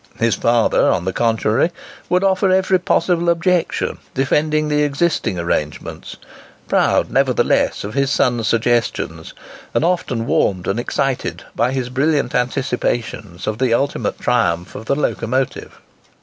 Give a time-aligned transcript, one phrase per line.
[0.17, 1.69] His father, on the contrary,
[2.09, 9.35] would offer every possible objection, defending the existing arrangements,—proud, nevertheless of his son's suggestions,
[9.75, 14.95] and often warmed and excited by his brilliant anticipations of the ultimate triumph of the
[14.95, 15.79] locomotive.